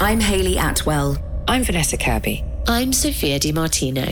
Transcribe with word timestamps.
I'm 0.00 0.20
Hayley 0.20 0.58
Atwell. 0.58 1.18
I'm 1.48 1.64
Vanessa 1.64 1.96
Kirby. 1.96 2.44
I'm 2.68 2.92
Sophia 2.92 3.40
Di 3.40 3.50
Martino. 3.50 4.06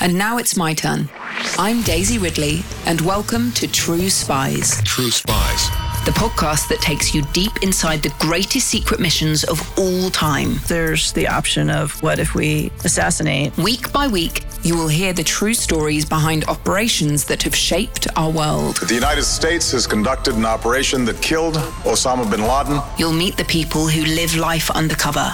And 0.00 0.16
now 0.16 0.38
it's 0.38 0.56
my 0.56 0.72
turn. 0.72 1.10
I'm 1.58 1.82
Daisy 1.82 2.16
Ridley, 2.16 2.62
and 2.86 3.02
welcome 3.02 3.52
to 3.52 3.68
True 3.68 4.08
Spies. 4.08 4.82
True 4.84 5.10
Spies. 5.10 5.68
The 6.06 6.12
podcast 6.12 6.68
that 6.70 6.80
takes 6.80 7.14
you 7.14 7.20
deep 7.34 7.52
inside 7.62 8.02
the 8.02 8.14
greatest 8.18 8.68
secret 8.68 8.98
missions 8.98 9.44
of 9.44 9.60
all 9.78 10.08
time. 10.08 10.54
There's 10.68 11.12
the 11.12 11.28
option 11.28 11.68
of 11.68 12.02
what 12.02 12.18
if 12.18 12.34
we 12.34 12.70
assassinate? 12.84 13.54
Week 13.58 13.92
by 13.92 14.06
week, 14.08 14.42
you 14.66 14.76
will 14.76 14.88
hear 14.88 15.12
the 15.12 15.22
true 15.22 15.54
stories 15.54 16.04
behind 16.04 16.44
operations 16.46 17.24
that 17.24 17.40
have 17.44 17.54
shaped 17.54 18.08
our 18.16 18.30
world. 18.30 18.76
The 18.78 18.94
United 18.94 19.22
States 19.22 19.70
has 19.70 19.86
conducted 19.86 20.34
an 20.34 20.44
operation 20.44 21.04
that 21.04 21.22
killed 21.22 21.54
Osama 21.84 22.28
bin 22.28 22.42
Laden. 22.42 22.80
You'll 22.98 23.12
meet 23.12 23.36
the 23.36 23.44
people 23.44 23.86
who 23.86 24.04
live 24.04 24.34
life 24.34 24.68
undercover. 24.72 25.28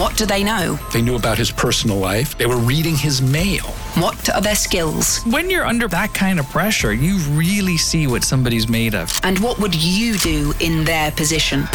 What 0.00 0.16
do 0.16 0.26
they 0.26 0.42
know? 0.42 0.76
They 0.92 1.02
knew 1.02 1.14
about 1.14 1.38
his 1.38 1.52
personal 1.52 1.98
life. 1.98 2.36
They 2.36 2.46
were 2.46 2.56
reading 2.56 2.96
his 2.96 3.22
mail. 3.22 3.62
What 3.94 4.28
are 4.34 4.40
their 4.40 4.56
skills? 4.56 5.22
When 5.22 5.50
you're 5.50 5.64
under 5.64 5.86
that 5.88 6.12
kind 6.12 6.40
of 6.40 6.46
pressure, 6.50 6.92
you 6.92 7.18
really 7.30 7.76
see 7.76 8.08
what 8.08 8.24
somebody's 8.24 8.68
made 8.68 8.96
of. 8.96 9.12
And 9.22 9.38
what 9.38 9.60
would 9.60 9.74
you 9.76 10.18
do 10.18 10.52
in 10.58 10.82
their 10.82 11.12
position? 11.12 11.68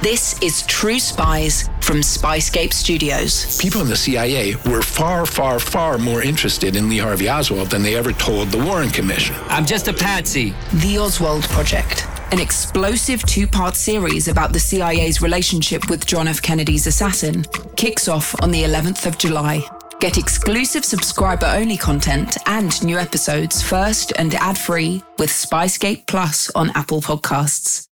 This 0.00 0.40
is 0.40 0.64
True 0.66 1.00
Spies 1.00 1.68
from 1.90 2.02
Spyscape 2.02 2.72
Studios. 2.72 3.58
People 3.58 3.80
in 3.80 3.88
the 3.88 3.96
CIA 3.96 4.54
were 4.70 4.80
far, 4.80 5.26
far, 5.26 5.58
far 5.58 5.98
more 5.98 6.22
interested 6.22 6.76
in 6.76 6.88
Lee 6.88 6.98
Harvey 6.98 7.28
Oswald 7.28 7.68
than 7.68 7.82
they 7.82 7.96
ever 7.96 8.12
told 8.12 8.46
the 8.50 8.64
Warren 8.64 8.90
Commission. 8.90 9.34
I'm 9.48 9.66
just 9.66 9.88
a 9.88 9.92
patsy. 9.92 10.54
The 10.74 10.98
Oswald 10.98 11.42
Project, 11.48 12.06
an 12.30 12.38
explosive 12.38 13.24
two 13.24 13.48
part 13.48 13.74
series 13.74 14.28
about 14.28 14.52
the 14.52 14.60
CIA's 14.60 15.20
relationship 15.20 15.90
with 15.90 16.06
John 16.06 16.28
F. 16.28 16.40
Kennedy's 16.40 16.86
assassin, 16.86 17.44
kicks 17.74 18.06
off 18.06 18.40
on 18.40 18.52
the 18.52 18.62
11th 18.62 19.06
of 19.06 19.18
July. 19.18 19.60
Get 19.98 20.16
exclusive 20.16 20.84
subscriber 20.84 21.46
only 21.46 21.76
content 21.76 22.36
and 22.46 22.80
new 22.84 22.98
episodes 22.98 23.62
first 23.62 24.12
and 24.16 24.32
ad 24.36 24.56
free 24.56 25.02
with 25.18 25.30
Spyscape 25.30 26.06
Plus 26.06 26.52
on 26.54 26.70
Apple 26.76 27.00
Podcasts. 27.00 27.89